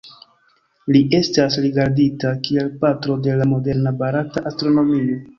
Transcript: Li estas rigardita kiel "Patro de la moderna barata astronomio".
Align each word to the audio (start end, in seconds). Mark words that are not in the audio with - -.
Li 0.93 1.01
estas 1.17 1.57
rigardita 1.65 2.31
kiel 2.47 2.71
"Patro 2.85 3.17
de 3.27 3.35
la 3.41 3.47
moderna 3.51 3.93
barata 3.99 4.43
astronomio". 4.53 5.19